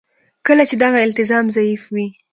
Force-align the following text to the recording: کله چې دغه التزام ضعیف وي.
کله 0.47 0.63
چې 0.69 0.75
دغه 0.83 0.99
التزام 1.07 1.45
ضعیف 1.55 1.83
وي. 1.93 2.07